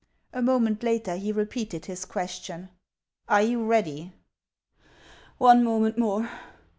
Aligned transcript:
A 0.33 0.41
moment 0.41 0.81
later 0.81 1.15
he 1.15 1.31
repeated 1.31 1.85
his 1.85 2.05
question:" 2.05 2.69
Are 3.29 3.43
you 3.43 3.63
ready?"" 3.63 4.11
One 5.37 5.63
moment 5.63 5.95
more 5.95 6.27